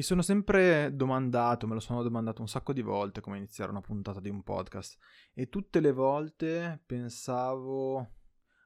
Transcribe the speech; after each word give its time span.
Mi 0.00 0.06
sono 0.06 0.22
sempre 0.22 0.96
domandato, 0.96 1.66
me 1.66 1.74
lo 1.74 1.80
sono 1.80 2.02
domandato 2.02 2.40
un 2.40 2.48
sacco 2.48 2.72
di 2.72 2.80
volte 2.80 3.20
come 3.20 3.36
iniziare 3.36 3.70
una 3.70 3.82
puntata 3.82 4.18
di 4.18 4.30
un 4.30 4.42
podcast 4.42 4.98
e 5.34 5.50
tutte 5.50 5.78
le 5.80 5.92
volte 5.92 6.82
pensavo 6.86 8.12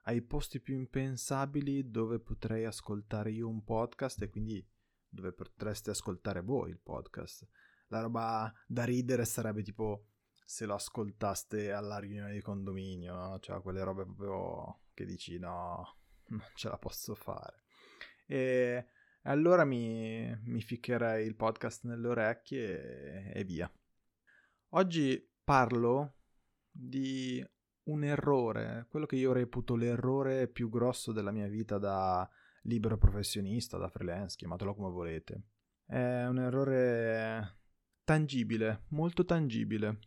ai 0.04 0.22
posti 0.22 0.60
più 0.60 0.76
impensabili 0.76 1.90
dove 1.90 2.20
potrei 2.20 2.66
ascoltare 2.66 3.32
io 3.32 3.48
un 3.48 3.64
podcast 3.64 4.22
e 4.22 4.30
quindi 4.30 4.64
dove 5.08 5.32
potreste 5.32 5.90
ascoltare 5.90 6.40
voi 6.40 6.70
il 6.70 6.78
podcast. 6.78 7.48
La 7.88 8.00
roba 8.00 8.52
da 8.68 8.84
ridere 8.84 9.24
sarebbe 9.24 9.64
tipo 9.64 10.10
se 10.46 10.66
lo 10.66 10.74
ascoltaste 10.74 11.72
alla 11.72 11.98
riunione 11.98 12.32
di 12.32 12.42
condominio, 12.42 13.12
no? 13.12 13.40
cioè 13.40 13.60
quelle 13.60 13.82
robe 13.82 14.04
proprio 14.04 14.82
che 14.94 15.04
dici 15.04 15.36
no, 15.40 15.96
non 16.28 16.44
ce 16.54 16.68
la 16.68 16.78
posso 16.78 17.16
fare. 17.16 17.64
E 18.24 18.86
allora 19.24 19.64
mi, 19.64 20.34
mi 20.44 20.60
ficcherei 20.60 21.26
il 21.26 21.36
podcast 21.36 21.84
nelle 21.84 22.08
orecchie 22.08 23.32
e, 23.32 23.40
e 23.40 23.44
via. 23.44 23.70
Oggi 24.70 25.30
parlo 25.42 26.16
di 26.70 27.44
un 27.84 28.04
errore, 28.04 28.86
quello 28.88 29.06
che 29.06 29.16
io 29.16 29.32
reputo 29.32 29.76
l'errore 29.76 30.48
più 30.48 30.68
grosso 30.68 31.12
della 31.12 31.30
mia 31.30 31.48
vita 31.48 31.78
da 31.78 32.28
libero 32.62 32.96
professionista, 32.96 33.76
da 33.76 33.88
freelance, 33.88 34.36
chiamatelo 34.36 34.74
come 34.74 34.90
volete. 34.90 35.42
È 35.84 36.24
un 36.24 36.38
errore 36.38 37.58
tangibile, 38.04 38.84
molto 38.88 39.24
tangibile. 39.24 39.98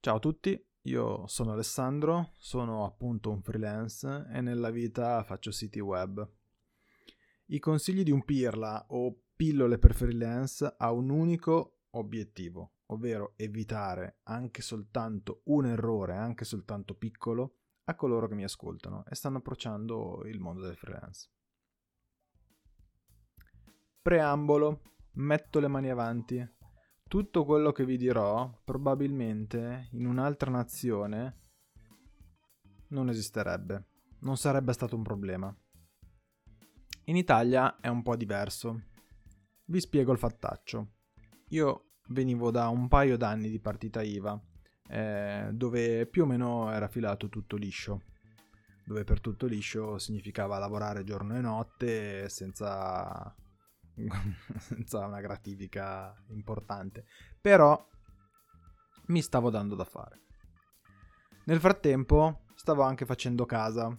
Ciao 0.00 0.16
a 0.16 0.20
tutti, 0.20 0.58
io 0.82 1.26
sono 1.26 1.52
Alessandro, 1.52 2.32
sono 2.38 2.84
appunto 2.84 3.30
un 3.30 3.42
freelance 3.42 4.26
e 4.32 4.40
nella 4.40 4.70
vita 4.70 5.22
faccio 5.24 5.50
siti 5.50 5.80
web. 5.80 6.35
I 7.48 7.60
consigli 7.60 8.02
di 8.02 8.10
un 8.10 8.24
pirla 8.24 8.86
o 8.88 9.22
pillole 9.36 9.78
per 9.78 9.94
freelance 9.94 10.74
ha 10.76 10.90
un 10.90 11.10
unico 11.10 11.82
obiettivo, 11.90 12.78
ovvero 12.86 13.34
evitare 13.36 14.18
anche 14.24 14.62
soltanto 14.62 15.42
un 15.44 15.66
errore, 15.66 16.16
anche 16.16 16.44
soltanto 16.44 16.96
piccolo, 16.96 17.58
a 17.84 17.94
coloro 17.94 18.26
che 18.26 18.34
mi 18.34 18.42
ascoltano 18.42 19.04
e 19.08 19.14
stanno 19.14 19.38
approcciando 19.38 20.24
il 20.26 20.40
mondo 20.40 20.66
del 20.66 20.76
freelance. 20.76 21.30
Preambolo, 24.02 24.80
metto 25.12 25.60
le 25.60 25.68
mani 25.68 25.90
avanti. 25.90 26.54
Tutto 27.06 27.44
quello 27.44 27.70
che 27.70 27.84
vi 27.84 27.96
dirò 27.96 28.60
probabilmente 28.64 29.88
in 29.92 30.06
un'altra 30.06 30.50
nazione 30.50 31.42
non 32.88 33.08
esisterebbe, 33.08 33.86
non 34.20 34.36
sarebbe 34.36 34.72
stato 34.72 34.96
un 34.96 35.02
problema. 35.04 35.56
In 37.08 37.14
Italia 37.14 37.78
è 37.78 37.86
un 37.86 38.02
po' 38.02 38.16
diverso. 38.16 38.82
Vi 39.66 39.78
spiego 39.78 40.10
il 40.10 40.18
fattaccio. 40.18 40.94
Io 41.50 41.90
venivo 42.08 42.50
da 42.50 42.66
un 42.66 42.88
paio 42.88 43.16
d'anni 43.16 43.48
di 43.48 43.60
partita 43.60 44.02
IVA, 44.02 44.40
eh, 44.88 45.50
dove 45.52 46.06
più 46.06 46.24
o 46.24 46.26
meno 46.26 46.68
era 46.72 46.88
filato 46.88 47.28
tutto 47.28 47.54
liscio. 47.54 48.02
Dove 48.84 49.04
per 49.04 49.20
tutto 49.20 49.46
liscio 49.46 49.98
significava 49.98 50.58
lavorare 50.58 51.04
giorno 51.04 51.36
e 51.36 51.40
notte 51.40 52.28
senza, 52.28 53.32
senza 54.58 55.06
una 55.06 55.20
gratifica 55.20 56.12
importante. 56.30 57.04
Però 57.40 57.88
mi 59.06 59.22
stavo 59.22 59.50
dando 59.50 59.76
da 59.76 59.84
fare. 59.84 60.22
Nel 61.44 61.60
frattempo 61.60 62.46
stavo 62.56 62.82
anche 62.82 63.06
facendo 63.06 63.46
casa, 63.46 63.96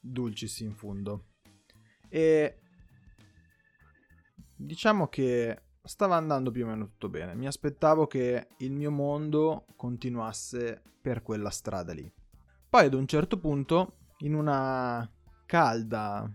dulcis 0.00 0.60
in 0.60 0.74
fundo. 0.74 1.24
E 2.08 2.58
diciamo 4.56 5.08
che 5.08 5.62
stava 5.82 6.16
andando 6.16 6.50
più 6.50 6.64
o 6.64 6.68
meno 6.68 6.86
tutto 6.86 7.08
bene. 7.08 7.34
Mi 7.34 7.46
aspettavo 7.46 8.06
che 8.06 8.48
il 8.58 8.72
mio 8.72 8.90
mondo 8.90 9.66
continuasse 9.76 10.82
per 11.00 11.22
quella 11.22 11.50
strada 11.50 11.92
lì. 11.92 12.10
Poi 12.68 12.84
ad 12.84 12.94
un 12.94 13.06
certo 13.06 13.38
punto, 13.38 13.98
in 14.18 14.34
una 14.34 15.10
calda 15.46 16.30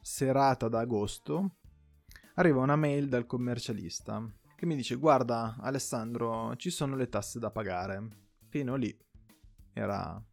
serata 0.00 0.68
d'agosto, 0.68 1.56
arriva 2.34 2.60
una 2.60 2.76
mail 2.76 3.08
dal 3.08 3.26
commercialista 3.26 4.24
che 4.62 4.68
mi 4.68 4.76
dice 4.76 4.94
guarda 4.94 5.56
Alessandro 5.58 6.54
ci 6.54 6.70
sono 6.70 6.94
le 6.94 7.08
tasse 7.08 7.40
da 7.40 7.50
pagare. 7.50 8.28
Fino 8.48 8.76
lì 8.76 8.96
era 9.72 10.24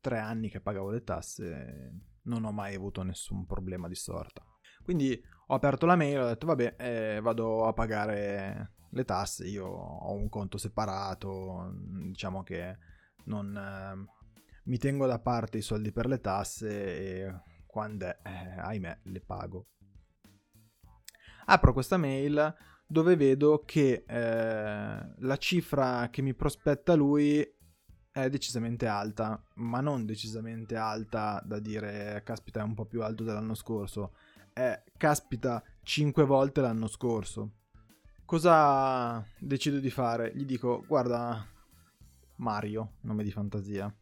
tre 0.00 0.18
anni 0.18 0.48
che 0.48 0.60
pagavo 0.60 0.90
le 0.90 1.04
tasse 1.04 2.11
non 2.24 2.44
ho 2.44 2.52
mai 2.52 2.74
avuto 2.74 3.02
nessun 3.02 3.46
problema 3.46 3.88
di 3.88 3.94
sorta. 3.94 4.44
Quindi 4.82 5.20
ho 5.46 5.54
aperto 5.54 5.86
la 5.86 5.96
mail 5.96 6.20
ho 6.20 6.26
detto 6.26 6.46
vabbè 6.46 6.76
eh, 6.78 7.20
vado 7.20 7.66
a 7.66 7.72
pagare 7.72 8.74
le 8.90 9.04
tasse, 9.04 9.46
io 9.46 9.66
ho 9.66 10.12
un 10.12 10.28
conto 10.28 10.58
separato, 10.58 11.72
diciamo 12.08 12.42
che 12.42 12.78
non 13.24 13.56
eh, 13.56 14.20
mi 14.64 14.78
tengo 14.78 15.06
da 15.06 15.18
parte 15.18 15.58
i 15.58 15.62
soldi 15.62 15.92
per 15.92 16.06
le 16.06 16.20
tasse 16.20 16.68
e 16.68 17.40
quando 17.66 18.06
è, 18.06 18.18
eh, 18.22 18.60
ahimè 18.60 19.00
le 19.04 19.20
pago. 19.20 19.68
Apro 21.46 21.72
questa 21.72 21.96
mail 21.96 22.54
dove 22.86 23.16
vedo 23.16 23.62
che 23.64 24.04
eh, 24.06 25.14
la 25.18 25.36
cifra 25.38 26.08
che 26.10 26.22
mi 26.22 26.34
prospetta 26.34 26.94
lui 26.94 27.42
è 28.12 28.28
decisamente 28.28 28.86
alta, 28.86 29.42
ma 29.54 29.80
non 29.80 30.04
decisamente 30.04 30.76
alta 30.76 31.42
da 31.44 31.58
dire 31.58 32.20
caspita 32.24 32.60
è 32.60 32.62
un 32.62 32.74
po' 32.74 32.84
più 32.84 33.02
alto 33.02 33.24
dell'anno 33.24 33.54
scorso, 33.54 34.12
è 34.52 34.82
caspita 34.98 35.62
5 35.82 36.24
volte 36.24 36.60
l'anno 36.60 36.86
scorso. 36.86 37.52
Cosa 38.26 39.24
decido 39.38 39.78
di 39.78 39.90
fare? 39.90 40.32
Gli 40.34 40.44
dico 40.44 40.84
guarda 40.86 41.44
Mario, 42.36 42.96
nome 43.00 43.24
di 43.24 43.30
fantasia. 43.30 43.94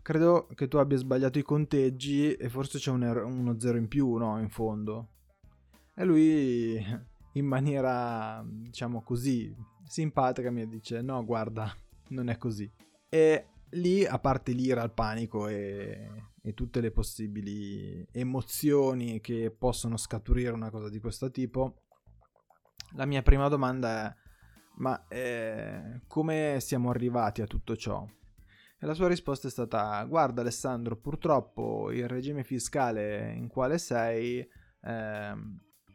Credo 0.00 0.48
che 0.54 0.68
tu 0.68 0.76
abbia 0.76 0.96
sbagliato 0.96 1.38
i 1.38 1.42
conteggi 1.42 2.34
e 2.34 2.48
forse 2.48 2.78
c'è 2.78 2.90
un 2.90 3.04
er- 3.04 3.24
uno 3.24 3.58
zero 3.58 3.78
in 3.78 3.88
più, 3.88 4.14
no, 4.14 4.38
in 4.40 4.48
fondo. 4.48 5.08
E 5.94 6.04
lui 6.04 6.76
in 7.34 7.46
maniera, 7.46 8.44
diciamo 8.46 9.02
così, 9.02 9.54
simpatica 9.84 10.50
mi 10.50 10.66
dice 10.68 11.02
no, 11.02 11.24
guarda, 11.24 11.72
non 12.08 12.28
è 12.28 12.36
così. 12.36 12.70
E 13.14 13.46
lì, 13.72 14.06
a 14.06 14.18
parte 14.18 14.52
l'ira, 14.52 14.82
il 14.82 14.90
panico 14.90 15.46
e, 15.46 16.30
e, 16.40 16.54
tutte 16.54 16.80
le 16.80 16.90
possibili 16.90 18.02
emozioni 18.10 19.20
che 19.20 19.50
possono 19.50 19.98
scaturire 19.98 20.52
una 20.52 20.70
cosa 20.70 20.88
di 20.88 20.98
questo 20.98 21.30
tipo, 21.30 21.82
la 22.92 23.04
mia 23.04 23.20
prima 23.20 23.48
domanda 23.48 24.08
è: 24.08 24.16
ma 24.76 25.06
eh, 25.08 26.00
come 26.06 26.56
siamo 26.60 26.88
arrivati 26.88 27.42
a 27.42 27.46
tutto 27.46 27.76
ciò? 27.76 28.02
E 28.78 28.86
la 28.86 28.94
sua 28.94 29.08
risposta 29.08 29.46
è 29.46 29.50
stata: 29.50 30.02
Guarda, 30.04 30.40
Alessandro, 30.40 30.96
purtroppo 30.96 31.90
il 31.90 32.08
regime 32.08 32.44
fiscale 32.44 33.34
in 33.34 33.48
quale 33.48 33.76
sei 33.76 34.38
eh, 34.38 35.34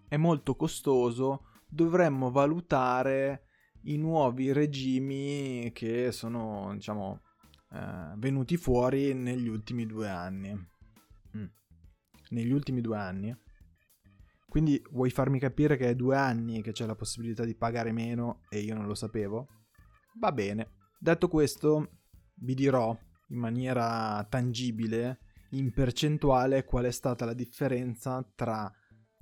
è 0.07 0.17
molto 0.17 0.55
costoso. 0.55 1.45
Dovremmo 1.67 2.29
valutare 2.29 3.46
i 3.87 3.97
nuovi 3.97 4.51
regimi 4.51 5.71
che 5.73 6.11
sono, 6.11 6.71
diciamo, 6.73 7.21
eh, 7.73 8.13
venuti 8.17 8.57
fuori 8.57 9.13
negli 9.13 9.47
ultimi 9.47 9.85
due 9.85 10.09
anni. 10.09 10.53
Mm. 11.35 11.45
Negli 12.29 12.51
ultimi 12.51 12.81
due 12.81 12.97
anni. 12.97 13.35
Quindi 14.47 14.81
vuoi 14.91 15.09
farmi 15.09 15.39
capire 15.39 15.75
che 15.77 15.89
è 15.89 15.95
due 15.95 16.15
anni 16.15 16.61
che 16.61 16.71
c'è 16.71 16.85
la 16.85 16.95
possibilità 16.95 17.43
di 17.43 17.55
pagare 17.55 17.91
meno 17.91 18.43
e 18.49 18.59
io 18.59 18.75
non 18.75 18.87
lo 18.87 18.95
sapevo? 18.95 19.47
Va 20.19 20.31
bene. 20.31 20.71
Detto 20.99 21.27
questo, 21.27 21.99
vi 22.35 22.55
dirò 22.55 22.97
in 23.29 23.37
maniera 23.37 24.25
tangibile, 24.29 25.19
in 25.51 25.71
percentuale, 25.71 26.63
qual 26.63 26.85
è 26.85 26.91
stata 26.91 27.25
la 27.25 27.33
differenza 27.33 28.25
tra 28.35 28.71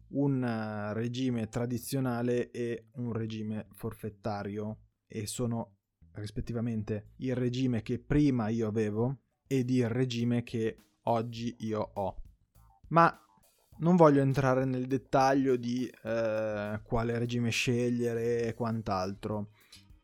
un 0.10 0.44
eh, 0.44 0.94
regime 0.94 1.48
tradizionale 1.48 2.52
e 2.52 2.88
un 2.96 3.14
regime 3.14 3.68
forfettario 3.72 4.80
e 5.08 5.28
sono 5.28 5.78
rispettivamente 6.14 7.14
il 7.18 7.36
regime 7.36 7.82
che 7.82 8.00
prima 8.00 8.50
io 8.50 8.68
avevo 8.68 9.20
ed 9.48 9.70
il 9.70 9.90
regime 9.90 10.44
che 10.44 10.78
oggi 11.04 11.56
io 11.60 11.92
ho. 11.94 12.22
Ma 12.90 13.20
non 13.78 13.96
voglio 13.96 14.22
entrare 14.22 14.66
nel 14.66 14.88
dettaglio 14.88 15.56
di 15.58 15.86
eh, 16.04 16.80
quale 16.84 17.20
regime 17.20 17.50
scegliere 17.50 18.44
e 18.44 18.54
quant'altro. 18.54 19.50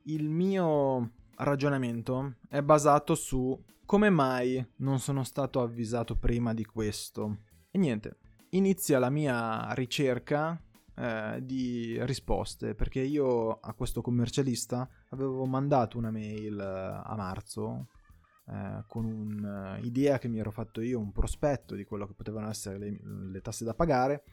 Il 0.03 0.29
mio 0.29 1.11
ragionamento 1.37 2.35
è 2.49 2.61
basato 2.61 3.15
su 3.15 3.57
come 3.85 4.09
mai 4.09 4.65
non 4.77 4.99
sono 4.99 5.23
stato 5.23 5.61
avvisato 5.61 6.17
prima 6.17 6.53
di 6.53 6.65
questo. 6.65 7.43
E 7.71 7.77
niente, 7.77 8.17
inizia 8.51 8.99
la 8.99 9.09
mia 9.09 9.71
ricerca 9.73 10.61
eh, 10.95 11.39
di 11.43 11.97
risposte 12.05 12.75
perché 12.75 12.99
io 12.99 13.59
a 13.59 13.73
questo 13.73 14.01
commercialista 14.01 14.87
avevo 15.09 15.45
mandato 15.45 15.97
una 15.97 16.11
mail 16.11 16.59
eh, 16.59 17.01
a 17.03 17.15
marzo 17.15 17.87
eh, 18.47 18.83
con 18.87 19.05
un'idea 19.05 20.17
che 20.17 20.27
mi 20.27 20.39
ero 20.39 20.51
fatto 20.51 20.81
io, 20.81 20.99
un 20.99 21.11
prospetto 21.11 21.75
di 21.75 21.85
quello 21.85 22.05
che 22.05 22.13
potevano 22.13 22.49
essere 22.49 22.77
le, 22.77 22.99
le 23.31 23.41
tasse 23.41 23.63
da 23.63 23.73
pagare, 23.73 24.23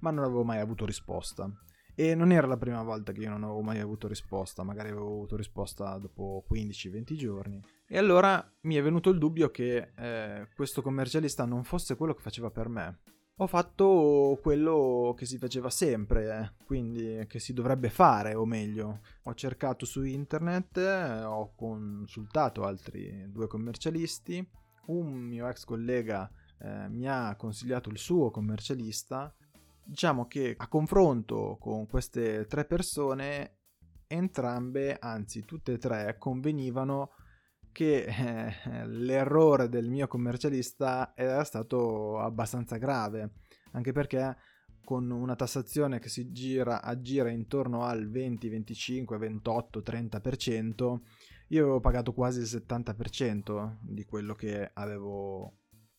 ma 0.00 0.10
non 0.10 0.24
avevo 0.24 0.42
mai 0.42 0.58
avuto 0.58 0.84
risposta. 0.84 1.48
E 1.94 2.14
non 2.14 2.30
era 2.30 2.46
la 2.46 2.56
prima 2.56 2.82
volta 2.82 3.10
che 3.10 3.20
io 3.20 3.30
non 3.30 3.42
avevo 3.42 3.60
mai 3.60 3.80
avuto 3.80 4.06
risposta, 4.06 4.62
magari 4.62 4.90
avevo 4.90 5.06
avuto 5.06 5.36
risposta 5.36 5.98
dopo 5.98 6.44
15-20 6.48 7.14
giorni. 7.14 7.60
E 7.88 7.98
allora 7.98 8.44
mi 8.62 8.76
è 8.76 8.82
venuto 8.82 9.10
il 9.10 9.18
dubbio 9.18 9.50
che 9.50 9.92
eh, 9.96 10.48
questo 10.54 10.80
commercialista 10.80 11.44
non 11.44 11.64
fosse 11.64 11.96
quello 11.96 12.14
che 12.14 12.22
faceva 12.22 12.50
per 12.50 12.68
me. 12.68 13.00
Ho 13.40 13.46
fatto 13.46 14.36
quello 14.42 15.14
che 15.16 15.24
si 15.24 15.38
faceva 15.38 15.70
sempre, 15.70 16.56
quindi 16.64 17.24
che 17.28 17.38
si 17.38 17.52
dovrebbe 17.52 17.88
fare, 17.88 18.34
o 18.34 18.44
meglio, 18.44 18.98
ho 19.22 19.34
cercato 19.34 19.86
su 19.86 20.02
internet, 20.02 20.76
eh, 20.78 21.22
ho 21.22 21.54
consultato 21.54 22.64
altri 22.64 23.30
due 23.30 23.46
commercialisti, 23.46 24.44
un 24.86 25.12
mio 25.12 25.46
ex 25.48 25.62
collega 25.64 26.28
eh, 26.58 26.88
mi 26.88 27.06
ha 27.06 27.36
consigliato 27.36 27.90
il 27.90 27.98
suo 27.98 28.32
commercialista. 28.32 29.32
Diciamo 29.84 30.26
che 30.26 30.56
a 30.58 30.66
confronto 30.66 31.58
con 31.60 31.86
queste 31.86 32.44
tre 32.46 32.64
persone, 32.64 33.58
entrambe, 34.08 34.98
anzi 34.98 35.44
tutte 35.44 35.74
e 35.74 35.78
tre, 35.78 36.16
convenivano 36.18 37.12
che 37.78 38.06
eh, 38.06 38.86
l'errore 38.88 39.68
del 39.68 39.88
mio 39.88 40.08
commercialista 40.08 41.12
era 41.14 41.44
stato 41.44 42.18
abbastanza 42.18 42.76
grave, 42.76 43.34
anche 43.70 43.92
perché 43.92 44.36
con 44.82 45.08
una 45.12 45.36
tassazione 45.36 46.00
che 46.00 46.08
si 46.08 46.32
gira, 46.32 46.82
aggira 46.82 47.30
intorno 47.30 47.84
al 47.84 48.10
20, 48.10 48.48
25, 48.48 49.16
28, 49.18 49.78
30%, 49.78 50.98
io 51.50 51.62
avevo 51.62 51.78
pagato 51.78 52.12
quasi 52.12 52.40
il 52.40 52.46
70% 52.46 53.76
di 53.82 54.04
quello 54.04 54.34
che 54.34 54.72
avevo 54.74 55.58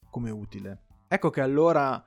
come 0.09 0.31
utile. 0.31 0.83
Ecco 1.07 1.29
che 1.29 1.39
allora 1.39 2.03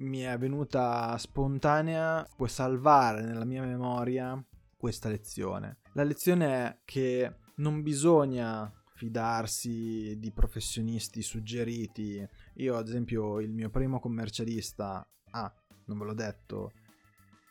mi 0.00 0.20
è 0.20 0.36
venuta 0.36 1.16
spontanea, 1.16 2.28
puoi 2.36 2.50
salvare 2.50 3.22
nella 3.22 3.46
mia 3.46 3.62
memoria 3.62 4.38
questa 4.76 5.08
lezione. 5.08 5.78
La 5.94 6.02
lezione 6.02 6.46
è 6.46 6.78
che 6.84 7.36
non 7.56 7.80
bisogna 7.80 8.70
fidarsi 8.94 10.18
di 10.18 10.30
professionisti 10.32 11.20
suggeriti. 11.20 12.26
Io, 12.54 12.76
ad 12.76 12.88
esempio, 12.88 13.40
il 13.40 13.52
mio 13.52 13.70
primo 13.70 14.00
commercialista, 14.00 15.06
ah, 15.30 15.54
non 15.86 15.98
ve 15.98 16.04
l'ho 16.04 16.14
detto, 16.14 16.72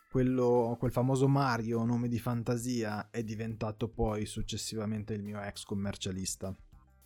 quello, 0.10 0.76
quel 0.80 0.92
famoso 0.92 1.28
Mario, 1.28 1.84
nome 1.84 2.08
di 2.08 2.20
fantasia, 2.20 3.10
è 3.10 3.24
diventato 3.24 3.90
poi 3.90 4.26
successivamente 4.26 5.14
il 5.14 5.24
mio 5.24 5.42
ex 5.42 5.64
commercialista. 5.64 6.56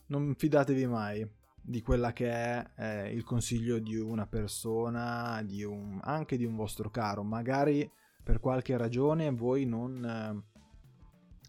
Non 0.08 0.36
fidatevi 0.36 0.86
mai, 0.86 1.28
di 1.62 1.82
quella 1.82 2.14
che 2.14 2.30
è 2.30 2.72
eh, 2.78 3.14
il 3.14 3.24
consiglio 3.24 3.80
di 3.80 3.98
una 3.98 4.28
persona, 4.28 5.42
di 5.44 5.64
un, 5.64 6.00
anche 6.02 6.38
di 6.38 6.46
un 6.46 6.56
vostro 6.56 6.90
caro. 6.90 7.24
Magari 7.24 7.90
per 8.24 8.40
qualche 8.40 8.78
ragione 8.78 9.30
voi 9.32 9.66
non 9.66 10.04
eh, 10.06 10.57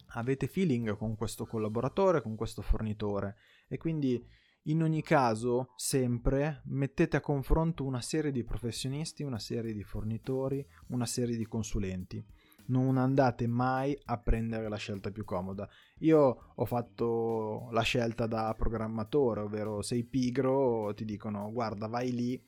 avete 0.09 0.47
feeling 0.47 0.97
con 0.97 1.17
questo 1.17 1.47
collaboratore, 1.47 2.23
con 2.23 2.37
questo 2.37 2.63
fornitore? 2.63 3.37
E 3.69 3.77
quindi 3.77 4.25
in 4.69 4.83
ogni 4.83 5.03
caso 5.03 5.73
sempre 5.77 6.63
mettete 6.67 7.17
a 7.17 7.21
confronto 7.21 7.85
una 7.85 8.03
serie 8.03 8.31
di 8.31 8.45
professionisti, 8.45 9.23
una 9.23 9.39
serie 9.39 9.73
di 9.73 9.83
fornitori, 9.83 10.67
una 10.89 11.07
serie 11.07 11.37
di 11.37 11.47
consulenti. 11.47 12.23
Non 12.67 12.99
andate 12.99 13.47
mai 13.47 13.99
a 14.05 14.19
prendere 14.19 14.69
la 14.69 14.77
scelta 14.77 15.11
più 15.11 15.25
comoda. 15.25 15.67
Io 16.01 16.53
ho 16.55 16.65
fatto 16.67 17.69
la 17.71 17.81
scelta 17.81 18.27
da 18.27 18.55
programmatore, 18.59 19.41
ovvero 19.41 19.81
sei 19.81 20.05
pigro, 20.05 20.93
ti 20.95 21.07
dicono 21.07 21.51
guarda 21.51 21.87
vai 21.87 22.13
lì, 22.13 22.45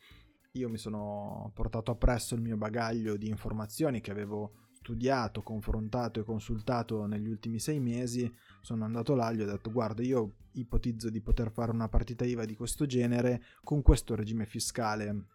io 0.52 0.68
mi 0.68 0.76
sono 0.76 1.50
portato 1.54 1.92
appresso 1.92 2.34
il 2.34 2.42
mio 2.42 2.58
bagaglio 2.58 3.16
di 3.16 3.28
informazioni 3.28 4.02
che 4.02 4.10
avevo 4.10 4.68
studiato, 4.82 5.42
confrontato 5.42 6.20
e 6.20 6.24
consultato 6.24 7.04
negli 7.04 7.28
ultimi 7.28 7.58
sei 7.58 7.78
mesi, 7.78 8.32
sono 8.62 8.84
andato 8.84 9.14
là, 9.14 9.30
gli 9.30 9.42
ho 9.42 9.46
detto 9.46 9.70
guarda 9.70 10.02
io 10.02 10.36
ipotizzo 10.52 11.10
di 11.10 11.20
poter 11.20 11.52
fare 11.52 11.70
una 11.70 11.88
partita 11.88 12.24
IVA 12.24 12.46
di 12.46 12.56
questo 12.56 12.86
genere 12.86 13.42
con 13.62 13.82
questo 13.82 14.14
regime 14.14 14.46
fiscale 14.46 15.26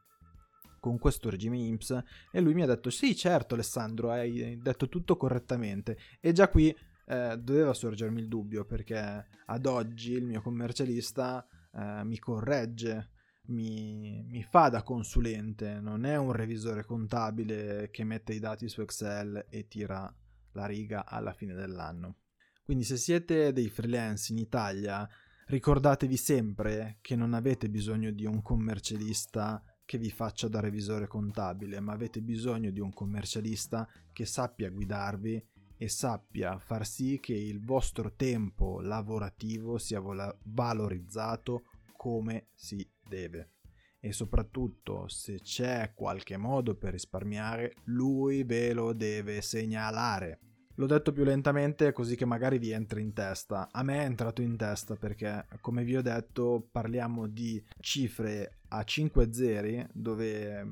con 0.80 1.00
questo 1.00 1.32
regime 1.32 1.58
IMSS 1.58 2.04
e 2.32 2.42
lui 2.42 2.54
mi 2.54 2.62
ha 2.62 2.68
detto 2.68 2.92
sì 2.92 3.16
certo 3.16 3.56
Alessandro 3.56 4.12
hai 4.12 4.60
detto 4.62 4.88
tutto 4.88 5.18
correttamente 5.18 5.98
e 6.20 6.32
già 6.32 6.48
qui 6.48 6.76
eh, 7.08 7.40
doveva 7.40 7.74
sorgermi 7.74 8.22
il 8.22 8.28
dubbio 8.28 8.66
perché 8.66 9.26
ad 9.46 9.66
oggi 9.66 10.12
il 10.12 10.26
mio 10.26 10.42
commercialista 10.42 11.44
eh, 11.74 12.04
mi 12.04 12.20
corregge 12.20 13.10
mi, 13.48 14.24
mi, 14.28 14.44
fa 14.44 14.70
da 14.70 14.84
consulente, 14.84 15.80
non 15.80 16.06
è 16.06 16.16
un 16.16 16.32
revisore 16.32 16.86
contabile 16.86 17.90
che 17.92 18.04
mette 18.04 18.34
i 18.34 18.40
dati 18.40 18.68
su 18.68 18.82
Excel 18.82 19.46
e 19.50 19.68
tira 19.68 20.14
la 20.54 20.66
riga 20.66 21.06
alla 21.06 21.34
fine 21.34 21.54
dell'anno. 21.54 22.18
Quindi 22.64 22.84
se 22.84 22.98
siete 22.98 23.54
dei 23.54 23.70
freelance 23.70 24.32
in 24.32 24.40
Italia, 24.40 25.08
ricordatevi 25.48 26.18
sempre 26.18 26.98
che 27.02 27.16
non 27.16 27.34
avete 27.34 27.70
bisogno 27.70 28.12
di 28.12 28.26
un 28.26 28.42
commercialista 28.42 29.64
che 29.86 29.98
vi 30.00 30.10
faccia 30.10 30.48
da 30.48 30.60
revisore 30.60 31.08
contabile, 31.08 31.80
ma 31.80 31.94
avete 31.94 32.22
bisogno 32.22 32.72
di 32.72 32.80
un 32.80 32.92
commercialista 32.92 33.88
che 34.12 34.26
sappia 34.26 34.70
guidarvi 34.70 35.48
e 35.78 35.90
sappia 35.90 36.58
far 36.58 36.88
sì 36.88 37.20
che 37.22 37.34
il 37.34 37.64
vostro 37.64 38.14
tempo 38.16 38.82
lavorativo 38.82 39.78
sia 39.78 40.02
valorizzato 40.44 41.66
come 41.96 42.48
si 42.54 42.88
deve. 43.08 43.52
E 44.00 44.12
soprattutto, 44.12 45.08
se 45.08 45.40
c'è 45.42 45.94
qualche 45.96 46.38
modo 46.38 46.76
per 46.76 46.92
risparmiare, 46.92 47.74
lui 47.86 48.44
ve 48.44 48.74
lo 48.74 48.94
deve 48.94 49.42
segnalare. 49.42 50.40
L'ho 50.78 50.88
detto 50.88 51.14
più 51.14 51.24
lentamente 51.24 51.94
così 51.94 52.16
che 52.16 52.26
magari 52.26 52.58
vi 52.58 52.72
entri 52.72 53.02
in 53.02 53.14
testa. 53.14 53.70
A 53.72 53.82
me 53.82 54.02
è 54.02 54.06
entrato 54.06 54.42
in 54.42 54.58
testa 54.58 54.96
perché, 54.96 55.48
come 55.62 55.84
vi 55.84 55.96
ho 55.96 56.02
detto, 56.02 56.68
parliamo 56.70 57.28
di 57.28 57.64
cifre 57.80 58.60
a 58.70 58.84
5 58.84 59.34
zeri 59.34 59.88
dove 59.94 60.68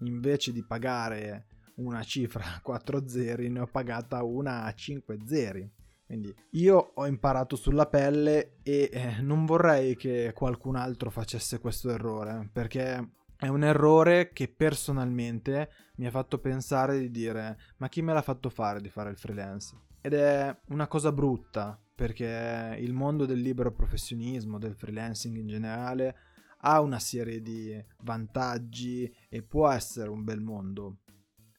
invece 0.00 0.52
di 0.52 0.64
pagare 0.64 1.48
una 1.76 2.02
cifra 2.02 2.54
a 2.54 2.60
4 2.60 3.06
zeri 3.08 3.50
ne 3.50 3.60
ho 3.60 3.66
pagata 3.66 4.22
una 4.22 4.64
a 4.64 4.72
5 4.72 5.18
zeri. 5.26 5.70
Quindi 6.06 6.32
io 6.50 6.92
ho 6.94 7.06
imparato 7.06 7.56
sulla 7.56 7.86
pelle 7.86 8.58
e 8.62 8.88
eh, 8.92 9.20
non 9.20 9.44
vorrei 9.44 9.96
che 9.96 10.32
qualcun 10.32 10.76
altro 10.76 11.10
facesse 11.10 11.58
questo 11.58 11.90
errore 11.90 12.48
perché 12.52 13.10
è 13.36 13.48
un 13.48 13.64
errore 13.64 14.30
che 14.32 14.46
personalmente 14.46 15.68
mi 15.96 16.06
ha 16.06 16.10
fatto 16.10 16.38
pensare 16.38 17.00
di 17.00 17.10
dire 17.10 17.58
ma 17.78 17.88
chi 17.88 18.02
me 18.02 18.12
l'ha 18.12 18.22
fatto 18.22 18.50
fare 18.50 18.80
di 18.80 18.88
fare 18.88 19.10
il 19.10 19.16
freelance? 19.16 19.76
Ed 20.00 20.14
è 20.14 20.56
una 20.68 20.86
cosa 20.86 21.10
brutta 21.10 21.76
perché 21.92 22.76
il 22.78 22.92
mondo 22.92 23.26
del 23.26 23.40
libero 23.40 23.72
professionismo, 23.72 24.58
del 24.58 24.76
freelancing 24.76 25.36
in 25.36 25.48
generale, 25.48 26.16
ha 26.60 26.80
una 26.80 27.00
serie 27.00 27.42
di 27.42 27.84
vantaggi 28.02 29.12
e 29.28 29.42
può 29.42 29.68
essere 29.68 30.08
un 30.08 30.22
bel 30.22 30.40
mondo 30.40 30.98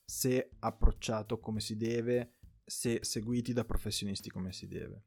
se 0.05 0.51
approcciato 0.59 1.37
come 1.39 1.59
si 1.59 1.75
deve, 1.75 2.36
se 2.67 2.99
seguiti 3.01 3.53
da 3.53 3.63
professionisti 3.63 4.29
come 4.29 4.51
si 4.51 4.67
deve. 4.67 5.05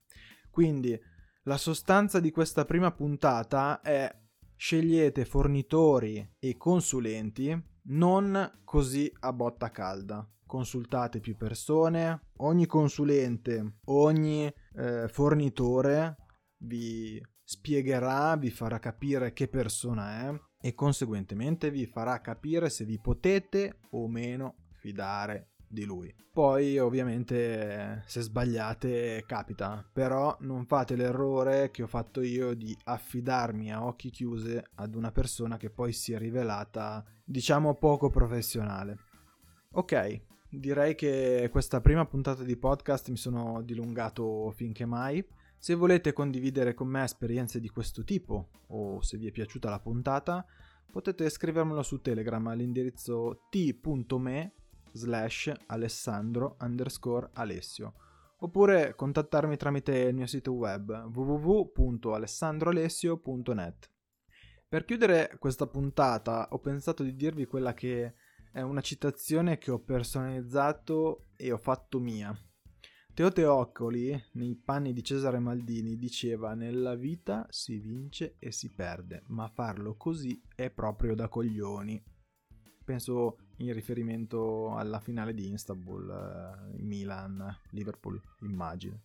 Quindi 0.50 0.98
la 1.44 1.58
sostanza 1.58 2.18
di 2.18 2.30
questa 2.30 2.64
prima 2.64 2.90
puntata 2.90 3.80
è 3.82 4.10
scegliete 4.56 5.24
fornitori 5.24 6.36
e 6.38 6.56
consulenti 6.56 7.58
non 7.84 8.60
così 8.64 9.10
a 9.20 9.32
botta 9.32 9.70
calda. 9.70 10.28
Consultate 10.44 11.20
più 11.20 11.36
persone, 11.36 12.30
ogni 12.38 12.66
consulente, 12.66 13.78
ogni 13.84 14.52
eh, 14.74 15.06
fornitore 15.08 16.16
vi 16.62 17.22
spiegherà, 17.42 18.36
vi 18.36 18.50
farà 18.50 18.78
capire 18.78 19.32
che 19.32 19.48
persona 19.48 20.28
è 20.28 20.40
e 20.60 20.74
conseguentemente 20.74 21.70
vi 21.70 21.86
farà 21.86 22.20
capire 22.20 22.68
se 22.68 22.84
vi 22.84 23.00
potete 23.00 23.80
o 23.90 24.08
meno 24.08 24.56
fidare 24.74 25.49
di 25.70 25.84
lui. 25.84 26.12
Poi 26.32 26.78
ovviamente 26.78 28.02
se 28.06 28.20
sbagliate 28.22 29.24
capita, 29.26 29.88
però 29.92 30.36
non 30.40 30.66
fate 30.66 30.96
l'errore 30.96 31.70
che 31.70 31.84
ho 31.84 31.86
fatto 31.86 32.20
io 32.20 32.54
di 32.54 32.76
affidarmi 32.84 33.72
a 33.72 33.84
occhi 33.84 34.10
chiusi 34.10 34.60
ad 34.74 34.94
una 34.94 35.12
persona 35.12 35.56
che 35.56 35.70
poi 35.70 35.92
si 35.92 36.12
è 36.12 36.18
rivelata 36.18 37.04
diciamo 37.24 37.74
poco 37.74 38.10
professionale. 38.10 38.98
Ok, 39.72 40.20
direi 40.50 40.96
che 40.96 41.48
questa 41.52 41.80
prima 41.80 42.04
puntata 42.04 42.42
di 42.42 42.56
podcast 42.56 43.08
mi 43.10 43.16
sono 43.16 43.62
dilungato 43.62 44.50
finché 44.50 44.84
mai. 44.84 45.24
Se 45.56 45.74
volete 45.74 46.12
condividere 46.12 46.74
con 46.74 46.88
me 46.88 47.04
esperienze 47.04 47.60
di 47.60 47.68
questo 47.68 48.02
tipo 48.02 48.48
o 48.68 49.00
se 49.02 49.18
vi 49.18 49.28
è 49.28 49.30
piaciuta 49.30 49.68
la 49.68 49.78
puntata, 49.78 50.44
potete 50.90 51.28
scrivermelo 51.28 51.82
su 51.82 52.00
Telegram 52.00 52.44
all'indirizzo 52.48 53.46
t.me 53.50 54.54
slash 54.92 55.52
alessandro 55.66 56.56
underscore 56.60 57.28
alessio 57.34 57.94
oppure 58.40 58.94
contattarmi 58.94 59.56
tramite 59.56 59.96
il 59.98 60.14
mio 60.14 60.26
sito 60.26 60.52
web 60.52 61.10
www.alessandroalessio.net. 61.14 63.90
Per 64.68 64.84
chiudere 64.84 65.36
questa 65.38 65.66
puntata 65.66 66.48
ho 66.50 66.58
pensato 66.60 67.02
di 67.02 67.16
dirvi 67.16 67.46
quella 67.46 67.72
che 67.74 68.14
è 68.52 68.60
una 68.60 68.80
citazione 68.80 69.58
che 69.58 69.70
ho 69.70 69.80
personalizzato 69.80 71.26
e 71.36 71.52
ho 71.52 71.58
fatto 71.58 71.98
mia. 71.98 72.34
Teo 73.12 73.32
Teoccoli, 73.32 74.26
nei 74.32 74.54
panni 74.54 74.92
di 74.92 75.02
Cesare 75.02 75.40
Maldini, 75.40 75.96
diceva 75.96 76.54
nella 76.54 76.94
vita 76.94 77.44
si 77.50 77.78
vince 77.78 78.36
e 78.38 78.52
si 78.52 78.72
perde, 78.72 79.24
ma 79.26 79.48
farlo 79.48 79.96
così 79.96 80.40
è 80.54 80.70
proprio 80.70 81.16
da 81.16 81.28
coglioni. 81.28 82.00
Penso 82.90 83.36
in 83.58 83.72
riferimento 83.72 84.74
alla 84.74 84.98
finale 84.98 85.32
di 85.32 85.52
Istanbul, 85.52 86.10
eh, 86.10 86.82
Milan, 86.82 87.56
Liverpool, 87.70 88.20
immagino. 88.40 89.02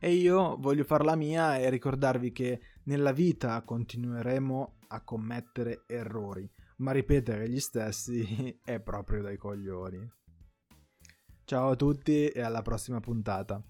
E 0.00 0.14
io 0.14 0.56
voglio 0.58 0.82
far 0.82 1.04
la 1.04 1.14
mia 1.14 1.56
e 1.56 1.70
ricordarvi 1.70 2.32
che 2.32 2.60
nella 2.86 3.12
vita 3.12 3.62
continueremo 3.62 4.78
a 4.88 5.04
commettere 5.04 5.84
errori, 5.86 6.50
ma 6.78 6.90
ripetere 6.90 7.48
gli 7.48 7.60
stessi 7.60 8.58
è 8.64 8.80
proprio 8.80 9.22
dai 9.22 9.36
coglioni. 9.36 10.10
Ciao 11.44 11.70
a 11.70 11.76
tutti 11.76 12.26
e 12.30 12.40
alla 12.40 12.62
prossima 12.62 12.98
puntata. 12.98 13.62